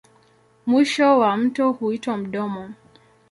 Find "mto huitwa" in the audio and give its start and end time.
1.37-2.17